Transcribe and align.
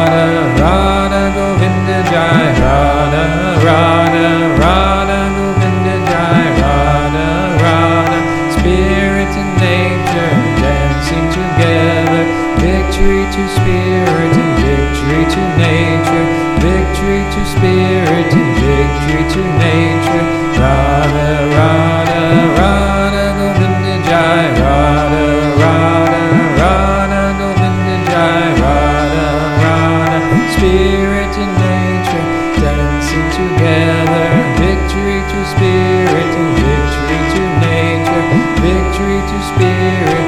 victory 38.63 39.19
to 39.27 39.37
spirit. 39.43 40.22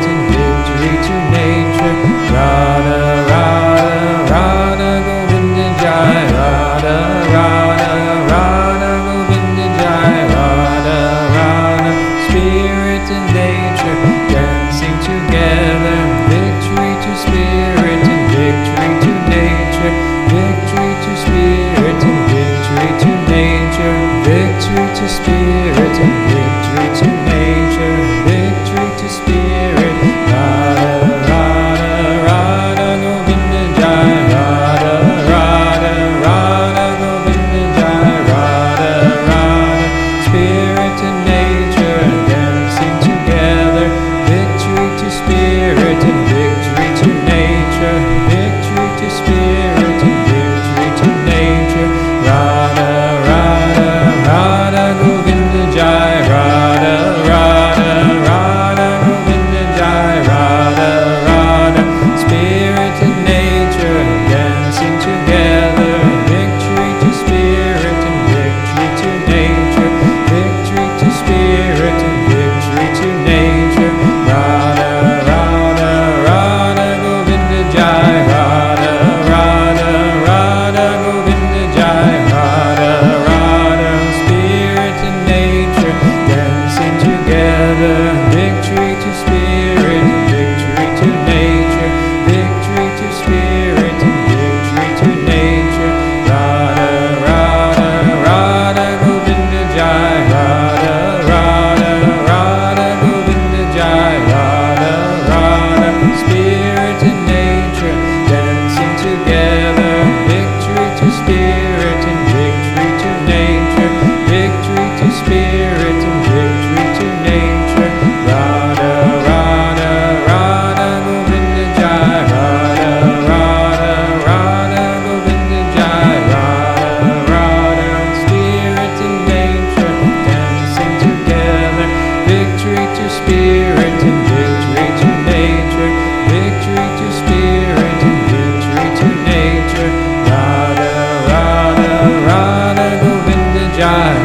날 143.86 144.25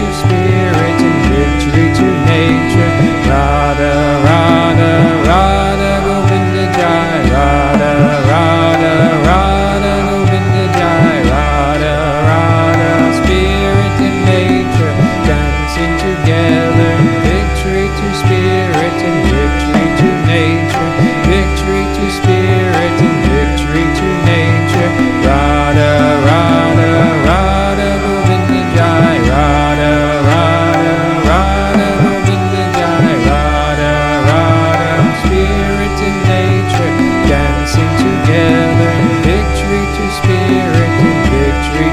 You. 0.00 0.12
speak. 0.12 0.39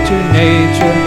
to 0.08 0.14
nature. 0.32 1.07